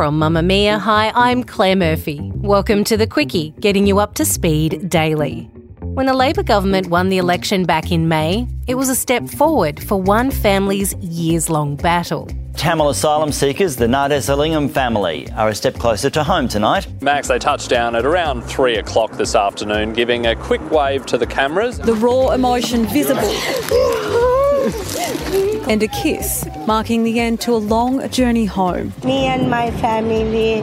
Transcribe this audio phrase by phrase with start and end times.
[0.00, 0.78] From Mamamia.
[0.78, 2.32] hi, I'm Claire Murphy.
[2.36, 5.42] Welcome to the Quicky, getting you up to speed daily.
[5.80, 9.78] When the Labor government won the election back in May, it was a step forward
[9.78, 12.30] for one family's years long battle.
[12.54, 16.86] Tamil asylum seekers, the Nadesalingam family, are a step closer to home tonight.
[17.02, 21.18] Max, they touched down at around 3 o'clock this afternoon, giving a quick wave to
[21.18, 21.78] the cameras.
[21.78, 23.20] The raw emotion visible.
[25.70, 28.92] and a kiss, marking the end to a long journey home.
[29.04, 30.60] Me and my family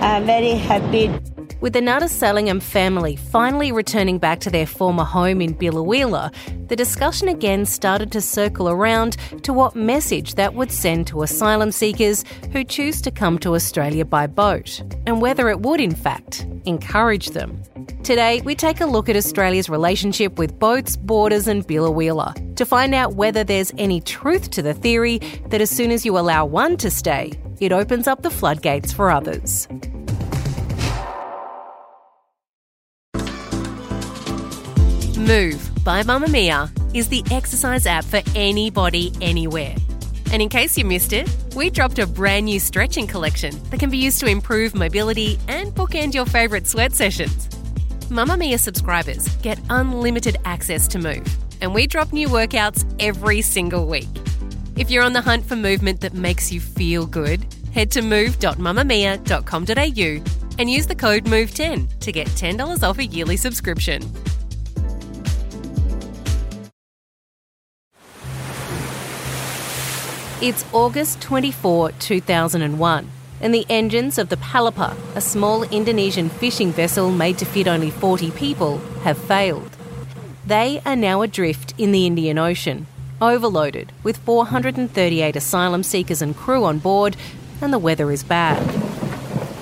[0.00, 1.08] are very happy.
[1.60, 6.34] With the Nadesalingam family finally returning back to their former home in Biloela,
[6.68, 11.70] the discussion again started to circle around to what message that would send to asylum
[11.70, 16.46] seekers who choose to come to Australia by boat, and whether it would, in fact,
[16.66, 17.62] encourage them.
[18.06, 22.94] Today, we take a look at Australia's relationship with boats, borders, and Biloela to find
[22.94, 25.18] out whether there's any truth to the theory
[25.48, 29.10] that as soon as you allow one to stay, it opens up the floodgates for
[29.10, 29.66] others.
[35.18, 39.74] Move by Mamamia is the exercise app for anybody, anywhere.
[40.30, 43.90] And in case you missed it, we dropped a brand new stretching collection that can
[43.90, 47.55] be used to improve mobility and bookend your favourite sweat sessions.
[48.10, 51.26] Mamamia subscribers get unlimited access to Move,
[51.60, 54.06] and we drop new workouts every single week.
[54.76, 60.22] If you're on the hunt for movement that makes you feel good, head to move.mamamia.com.au
[60.58, 64.00] and use the code MOVE10 to get $10 off a yearly subscription.
[70.40, 77.10] It's August 24, 2001, and the engines of the Palapa, a small Indonesian fishing vessel
[77.10, 79.76] made to fit only 40 people, have failed.
[80.46, 82.86] They are now adrift in the Indian Ocean,
[83.20, 87.16] overloaded with 438 asylum seekers and crew on board,
[87.60, 88.62] and the weather is bad.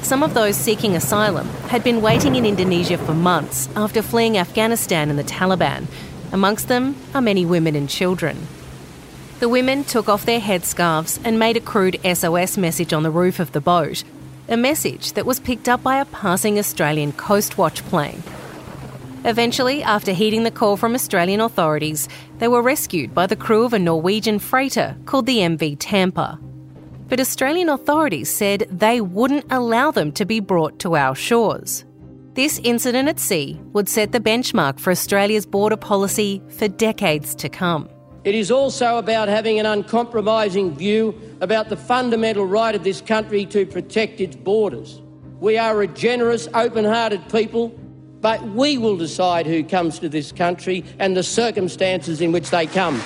[0.02, 5.08] Some of those seeking asylum had been waiting in Indonesia for months after fleeing Afghanistan
[5.08, 5.86] and the Taliban.
[6.30, 8.46] Amongst them are many women and children.
[9.40, 13.40] The women took off their headscarves and made a crude SOS message on the roof
[13.40, 14.04] of the boat,
[14.48, 18.22] a message that was picked up by a passing Australian Coast Watch plane.
[19.24, 22.08] Eventually, after heeding the call from Australian authorities,
[22.38, 26.38] they were rescued by the crew of a Norwegian freighter called the MV Tampa.
[27.08, 31.84] But Australian authorities said they wouldn't allow them to be brought to our shores.
[32.34, 37.48] This incident at sea would set the benchmark for Australia's border policy for decades to
[37.48, 37.88] come.
[38.24, 43.44] It is also about having an uncompromising view about the fundamental right of this country
[43.46, 45.02] to protect its borders.
[45.40, 47.68] We are a generous, open hearted people,
[48.22, 52.66] but we will decide who comes to this country and the circumstances in which they
[52.66, 52.96] come.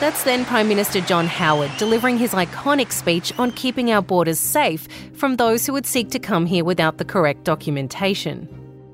[0.00, 4.88] That's then Prime Minister John Howard delivering his iconic speech on keeping our borders safe
[5.12, 8.48] from those who would seek to come here without the correct documentation.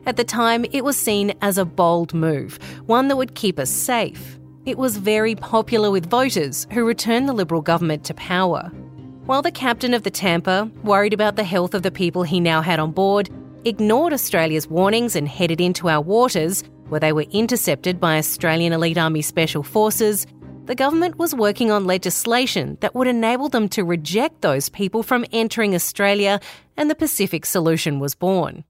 [0.07, 3.71] At the time, it was seen as a bold move, one that would keep us
[3.71, 4.40] safe.
[4.67, 8.71] It was very popular with voters who returned the Liberal government to power.
[9.25, 12.61] While the captain of the Tampa, worried about the health of the people he now
[12.61, 13.31] had on board,
[13.65, 18.99] ignored Australia's warnings and headed into our waters, where they were intercepted by Australian Elite
[18.99, 20.27] Army Special Forces,
[20.67, 25.25] the government was working on legislation that would enable them to reject those people from
[25.33, 26.39] entering Australia,
[26.77, 28.65] and the Pacific Solution was born.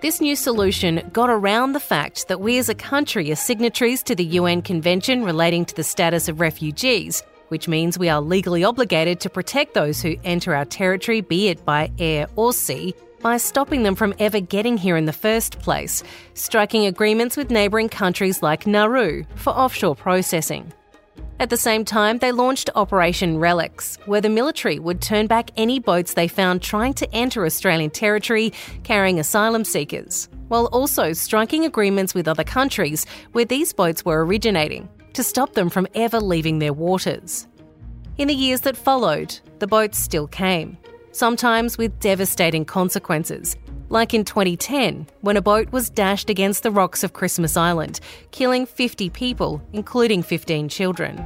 [0.00, 4.14] This new solution got around the fact that we as a country are signatories to
[4.14, 9.18] the UN Convention relating to the status of refugees, which means we are legally obligated
[9.18, 13.82] to protect those who enter our territory, be it by air or sea, by stopping
[13.82, 16.04] them from ever getting here in the first place,
[16.34, 20.72] striking agreements with neighbouring countries like Nauru for offshore processing.
[21.40, 25.78] At the same time, they launched Operation Relex, where the military would turn back any
[25.78, 28.52] boats they found trying to enter Australian territory
[28.82, 34.88] carrying asylum seekers, while also striking agreements with other countries where these boats were originating
[35.12, 37.46] to stop them from ever leaving their waters.
[38.16, 40.76] In the years that followed, the boats still came,
[41.12, 43.56] sometimes with devastating consequences,
[43.88, 48.00] like in 2010 when a boat was dashed against the rocks of Christmas Island,
[48.30, 51.18] killing 50 people, including 15 children.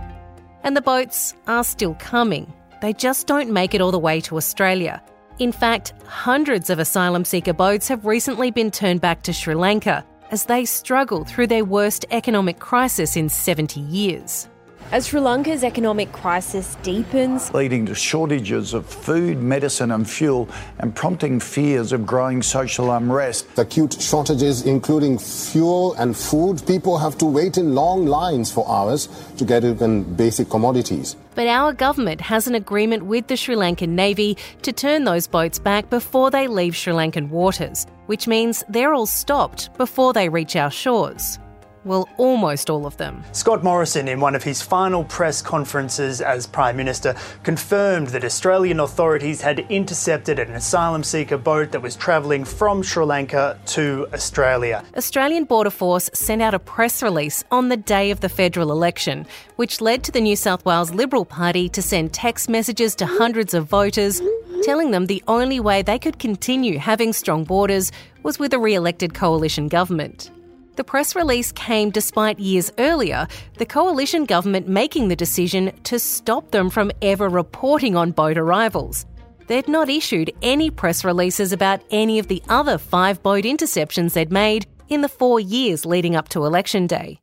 [0.63, 2.53] And the boats are still coming.
[2.81, 5.03] They just don't make it all the way to Australia.
[5.39, 10.05] In fact, hundreds of asylum seeker boats have recently been turned back to Sri Lanka
[10.31, 14.49] as they struggle through their worst economic crisis in 70 years.
[14.91, 20.49] As Sri Lanka's economic crisis deepens, leading to shortages of food, medicine, and fuel,
[20.81, 23.47] and prompting fears of growing social unrest.
[23.59, 26.63] Acute shortages, including fuel and food.
[26.67, 29.09] People have to wait in long lines for hours
[29.39, 31.17] to get even basic commodities.
[31.35, 35.59] But our government has an agreement with the Sri Lankan Navy to turn those boats
[35.59, 40.57] back before they leave Sri Lankan waters, which means they're all stopped before they reach
[40.57, 41.39] our shores.
[41.85, 43.25] Well, almost all of them.
[43.33, 48.79] Scott Morrison, in one of his final press conferences as Prime Minister, confirmed that Australian
[48.79, 54.85] authorities had intercepted an asylum seeker boat that was travelling from Sri Lanka to Australia.
[54.97, 59.27] Australian Border Force sent out a press release on the day of the federal election,
[59.57, 63.55] which led to the New South Wales Liberal Party to send text messages to hundreds
[63.55, 64.23] of voters
[64.63, 67.91] telling them the only way they could continue having strong borders
[68.23, 70.31] was with a re elected coalition government.
[70.77, 73.29] The press release came despite years earlier
[73.59, 79.05] the coalition government making the decision to stop them from ever reporting on boat arrivals.
[79.49, 84.33] They'd not issued any press releases about any of the other five boat interceptions they'd
[84.33, 87.19] made in the four years leading up to Election Day.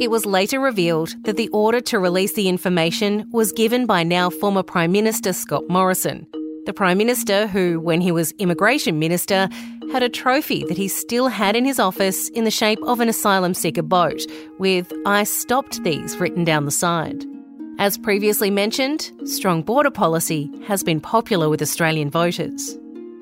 [0.00, 4.30] It was later revealed that the order to release the information was given by now
[4.30, 6.26] former Prime Minister Scott Morrison,
[6.66, 9.48] the Prime Minister who, when he was Immigration Minister,
[9.92, 13.08] had a trophy that he still had in his office in the shape of an
[13.08, 14.20] asylum seeker boat,
[14.58, 17.24] with I stopped these written down the side.
[17.78, 22.78] As previously mentioned, strong border policy has been popular with Australian voters.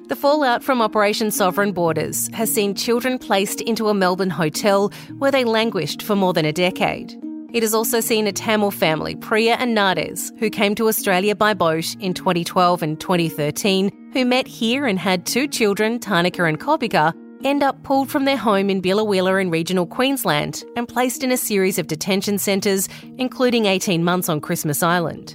[0.08, 5.30] The fallout from Operation Sovereign Borders has seen children placed into a Melbourne hotel where
[5.30, 7.14] they languished for more than a decade.
[7.54, 11.54] It has also seen a Tamil family, Priya and Nades, who came to Australia by
[11.54, 17.14] boat in 2012 and 2013, who met here and had two children, Tharnicaa and Kopika,
[17.44, 21.38] end up pulled from their home in Biloela in regional Queensland and placed in a
[21.38, 22.86] series of detention centres,
[23.16, 25.34] including 18 months on Christmas Island.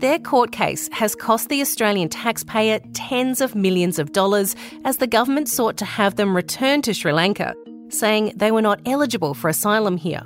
[0.00, 5.06] Their court case has cost the Australian taxpayer tens of millions of dollars as the
[5.06, 7.54] government sought to have them returned to Sri Lanka,
[7.88, 10.22] saying they were not eligible for asylum here.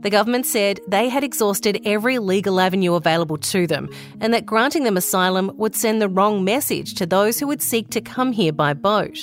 [0.00, 3.88] The government said they had exhausted every legal avenue available to them
[4.20, 7.90] and that granting them asylum would send the wrong message to those who would seek
[7.90, 9.18] to come here by boat.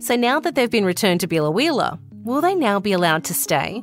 [0.00, 3.82] So now that they've been returned to Biloela, will they now be allowed to stay?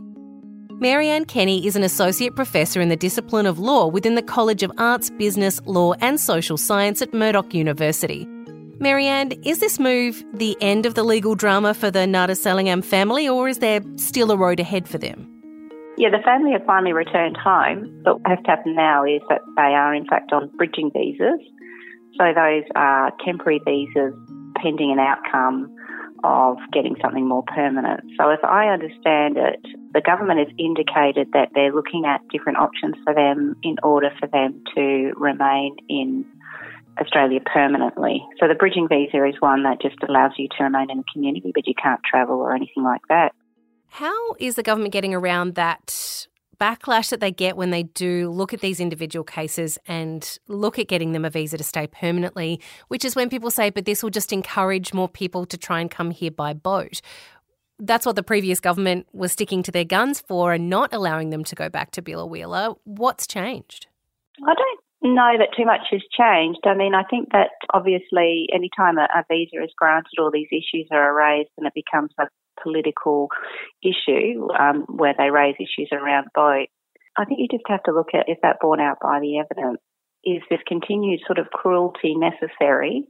[0.79, 4.63] Mary Anne Kenny is an associate professor in the discipline of law within the College
[4.63, 8.25] of Arts, Business, Law and Social Science at Murdoch University.
[8.79, 13.49] Marianne, is this move the end of the legal drama for the Nadesalingam family or
[13.49, 15.38] is there still a road ahead for them?
[15.99, 19.41] Yeah, the family have finally returned home, but what has to happen now is that
[19.57, 21.43] they are in fact on bridging visas.
[22.15, 24.15] So those are temporary visas
[24.55, 25.75] pending an outcome
[26.23, 27.99] of getting something more permanent.
[28.17, 29.59] So if I understand it,
[29.93, 34.27] the government has indicated that they're looking at different options for them in order for
[34.27, 36.23] them to remain in
[36.97, 38.23] Australia permanently.
[38.39, 41.51] So the bridging visa is one that just allows you to remain in the community,
[41.53, 43.33] but you can't travel or anything like that.
[43.89, 46.27] How is the government getting around that
[46.59, 50.87] backlash that they get when they do look at these individual cases and look at
[50.87, 54.09] getting them a visa to stay permanently, which is when people say, but this will
[54.09, 57.01] just encourage more people to try and come here by boat.
[57.79, 61.45] That's what the previous government was sticking to their guns for and not allowing them
[61.45, 62.75] to go back to Biloela.
[62.83, 63.87] What's changed?
[64.45, 66.59] I don't know that too much has changed.
[66.65, 70.87] I mean, I think that obviously anytime a, a visa is granted, all these issues
[70.91, 72.27] are raised and it becomes a
[72.61, 73.29] political
[73.81, 76.67] issue um, where they raise issues around boat.
[77.17, 79.79] I think you just have to look at is that borne out by the evidence?
[80.23, 83.07] Is this continued sort of cruelty necessary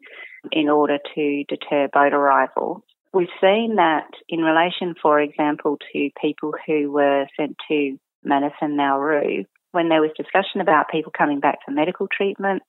[0.52, 2.84] in order to deter boat arrivals?
[3.14, 8.78] We've seen that in relation, for example, to people who were sent to Manus and
[8.78, 12.64] Nauru, when there was discussion about people coming back for medical treatment,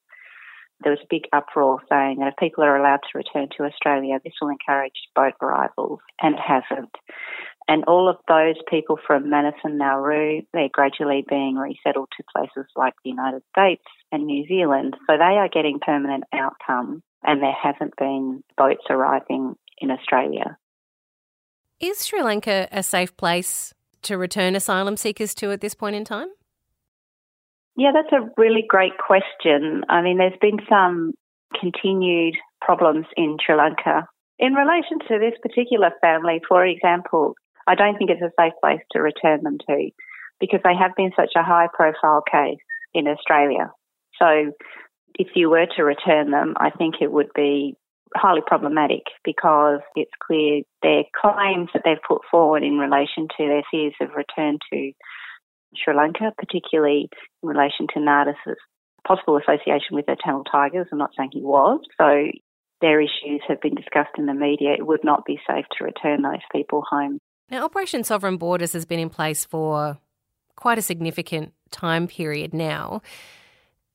[0.82, 4.18] there was a big uproar saying that if people are allowed to return to Australia,
[4.24, 6.94] this will encourage boat arrivals, and it hasn't.
[7.68, 12.70] And all of those people from Manus and Nauru, they're gradually being resettled to places
[12.74, 14.96] like the United States and New Zealand.
[15.06, 20.56] So they are getting permanent outcomes and there hasn't been boats arriving in Australia.
[21.78, 26.04] Is Sri Lanka a safe place to return asylum seekers to at this point in
[26.04, 26.28] time?
[27.76, 29.84] Yeah, that's a really great question.
[29.88, 31.12] I mean, there's been some
[31.58, 34.06] continued problems in Sri Lanka.
[34.38, 37.34] In relation to this particular family, for example,
[37.66, 39.90] I don't think it's a safe place to return them to
[40.40, 42.58] because they have been such a high profile case
[42.94, 43.70] in Australia.
[44.20, 44.52] So
[45.18, 47.76] if you were to return them, I think it would be
[48.16, 53.62] highly problematic because it's clear their claims that they've put forward in relation to their
[53.70, 54.92] fears of return to
[55.76, 57.08] Sri Lanka, particularly
[57.42, 58.58] in relation to Nades's
[59.06, 60.86] possible association with the Tamil Tigers.
[60.92, 61.80] I'm not saying he was.
[61.98, 62.26] So
[62.80, 64.72] their issues have been discussed in the media.
[64.72, 67.18] It would not be safe to return those people home.
[67.50, 69.98] Now, Operation Sovereign Borders has been in place for
[70.56, 73.02] quite a significant time period now.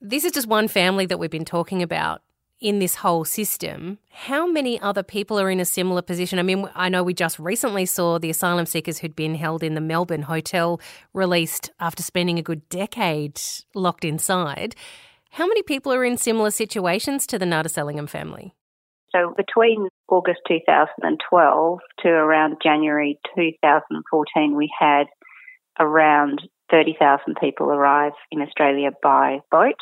[0.01, 2.22] This is just one family that we've been talking about
[2.62, 4.00] in this whole system.
[4.12, 6.40] How many other people are in a similar position?
[6.40, 9.76] I mean, I know we just recently saw the asylum seekers who'd been held in
[9.76, 10.80] the Melbourne hotel
[11.14, 13.40] released after spending a good decade
[13.74, 14.76] locked inside.
[15.32, 18.56] How many people are in similar situations to the Ngarda family?
[19.12, 25.06] So between August 2012 to around January 2014, we had
[25.80, 29.80] around 30,000 people arrive in Australia by boat.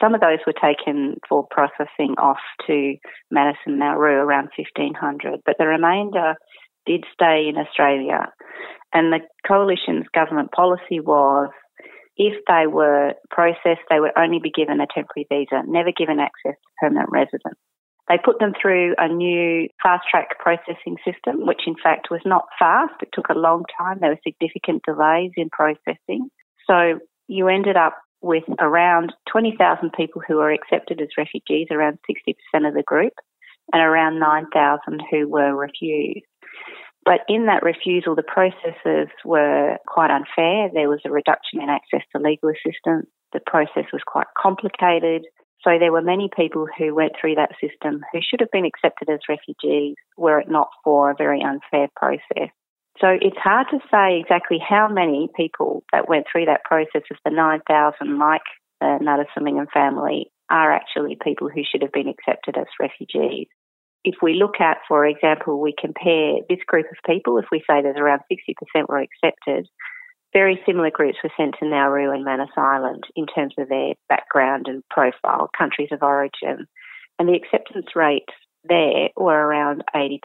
[0.00, 2.96] Some of those were taken for processing off to
[3.30, 6.34] Manus and Nauru around 1500, but the remainder
[6.86, 8.32] did stay in Australia.
[8.92, 11.50] And the coalition's government policy was
[12.16, 16.56] if they were processed, they would only be given a temporary visa, never given access
[16.56, 17.58] to permanent residence.
[18.08, 22.46] They put them through a new fast track processing system, which in fact was not
[22.58, 22.94] fast.
[23.00, 23.98] It took a long time.
[24.00, 26.28] There were significant delays in processing.
[26.66, 32.68] So you ended up with around 20,000 people who were accepted as refugees, around 60%
[32.68, 33.14] of the group,
[33.72, 36.24] and around 9,000 who were refused.
[37.04, 40.68] But in that refusal, the processes were quite unfair.
[40.72, 43.06] There was a reduction in access to legal assistance.
[43.32, 45.24] The process was quite complicated.
[45.64, 49.08] So there were many people who went through that system who should have been accepted
[49.10, 52.50] as refugees were it not for a very unfair process.
[53.00, 57.16] So it's hard to say exactly how many people that went through that process of
[57.24, 58.42] the 9,000, like
[58.80, 63.46] the Ngarda family, are actually people who should have been accepted as refugees.
[64.04, 67.80] If we look at, for example, we compare this group of people, if we say
[67.80, 69.66] there's around 60% were accepted,
[70.32, 74.66] very similar groups were sent to Nauru and Manus Island in terms of their background
[74.68, 76.66] and profile, countries of origin.
[77.18, 78.32] And the acceptance rates
[78.64, 80.20] there were around 80%.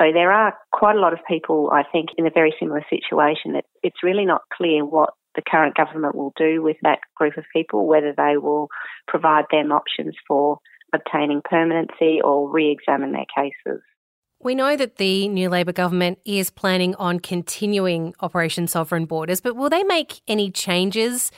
[0.00, 3.56] So there are quite a lot of people, I think, in a very similar situation.
[3.56, 7.44] It, it's really not clear what the current government will do with that group of
[7.54, 8.68] people, whether they will
[9.06, 10.58] provide them options for
[10.94, 13.82] obtaining permanency or re examine their cases.
[14.42, 19.54] We know that the new Labor government is planning on continuing Operation Sovereign Borders, but
[19.54, 21.30] will they make any changes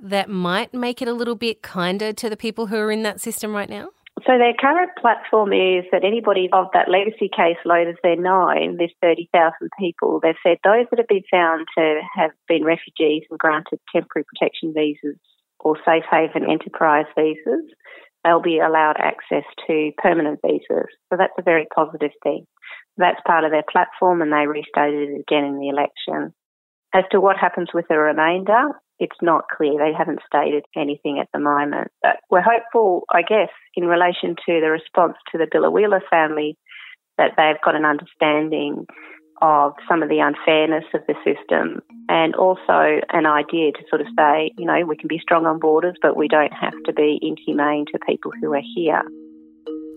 [0.00, 3.20] that might make it a little bit kinder to the people who are in that
[3.20, 3.90] system right now?
[4.26, 8.94] So their current platform is that anybody of that legacy caseload, as they're known, there's
[9.02, 10.20] 30,000 people.
[10.20, 14.72] They've said those that have been found to have been refugees and granted temporary protection
[14.74, 15.18] visas
[15.60, 17.64] or safe haven enterprise visas,
[18.24, 20.88] they'll be allowed access to permanent visas.
[21.10, 22.46] So that's a very positive thing.
[22.96, 26.34] That's part of their platform and they restated it again in the election.
[26.94, 29.78] As to what happens with the remainder, it's not clear.
[29.78, 31.90] They haven't stated anything at the moment.
[32.02, 36.56] But we're hopeful, I guess, in relation to the response to the Biloela family,
[37.16, 38.86] that they've got an understanding
[39.40, 44.06] of some of the unfairness of the system and also an idea to sort of
[44.18, 47.18] say, you know, we can be strong on borders, but we don't have to be
[47.22, 49.02] inhumane to people who are here.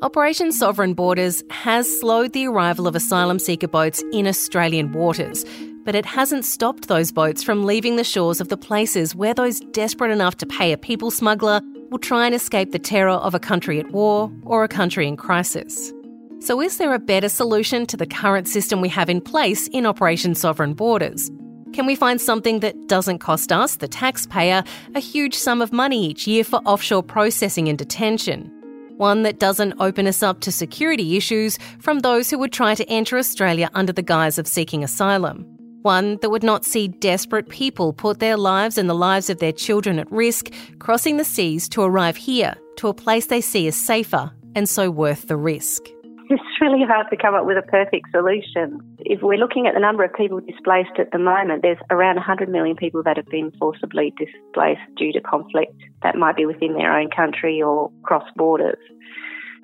[0.04, 5.46] Operation Sovereign Borders has slowed the arrival of asylum seeker boats in Australian waters,
[5.84, 9.60] but it hasn't stopped those boats from leaving the shores of the places where those
[9.72, 13.40] desperate enough to pay a people smuggler will try and escape the terror of a
[13.40, 15.94] country at war or a country in crisis.
[16.40, 19.86] So, is there a better solution to the current system we have in place in
[19.86, 21.30] Operation Sovereign Borders?
[21.74, 24.64] Can we find something that doesn't cost us, the taxpayer,
[24.96, 28.52] a huge sum of money each year for offshore processing and detention?
[28.98, 32.90] One that doesn't open us up to security issues from those who would try to
[32.90, 35.46] enter Australia under the guise of seeking asylum?
[35.82, 39.52] One that would not see desperate people put their lives and the lives of their
[39.52, 43.76] children at risk, crossing the seas to arrive here to a place they see as
[43.76, 45.84] safer and so worth the risk.
[46.30, 48.80] it's really hard to come up with a perfect solution.
[49.00, 52.48] If we're looking at the number of people displaced at the moment, there's around 100
[52.48, 55.76] million people that have been forcibly displaced due to conflict.
[56.04, 58.80] That might be within their own country or cross borders.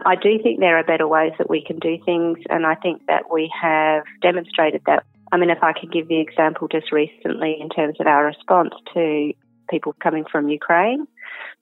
[0.06, 3.02] I do think there are better ways that we can do things, and I think
[3.08, 5.04] that we have demonstrated that.
[5.32, 8.74] I mean, if I could give the example just recently in terms of our response
[8.94, 9.34] to
[9.70, 11.06] people coming from Ukraine,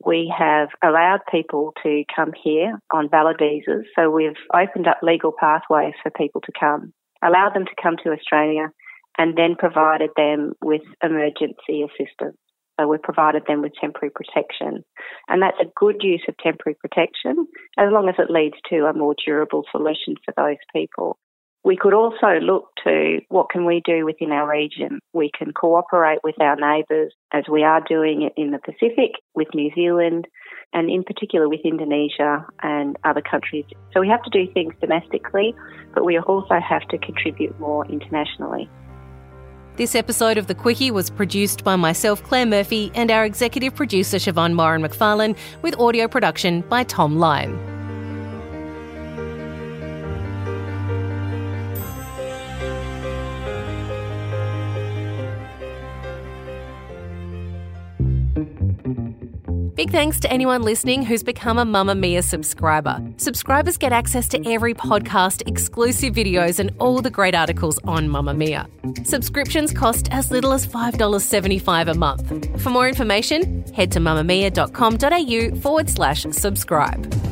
[0.05, 3.86] we have allowed people to come here on valid visas.
[3.98, 6.93] So we've opened up legal pathways for people to come,
[7.24, 8.69] allowed them to come to Australia,
[9.17, 12.38] and then provided them with emergency assistance.
[12.79, 14.84] So we provided them with temporary protection.
[15.29, 18.93] And that's a good use of temporary protection as long as it leads to a
[18.93, 21.17] more durable solution for those people.
[21.65, 25.00] We could also look to what can we do within our region.
[25.13, 29.48] We can cooperate with our neighbours as we are doing it in the Pacific with
[29.55, 30.27] New Zealand
[30.74, 33.65] and in particular with Indonesia and other countries.
[33.95, 35.55] So we have to do things domestically,
[35.95, 38.69] but we also have to contribute more internationally.
[39.75, 44.17] This episode of The Quicky was produced by myself, Claire Murphy, and our executive producer,
[44.17, 47.75] Siobhan Moran McFarlane, with audio production by Thom Lion.
[59.75, 63.01] Big thanks to anyone listening who's become a Mamamia subscriber.
[63.17, 68.67] Subscribers get access to every podcast, exclusive videos, and all the great articles on Mamamia.
[69.05, 72.62] Subscriptions cost as little as $5.75 a month.
[72.62, 77.25] For more information, head to mamamia.com.au forward slash subscribe.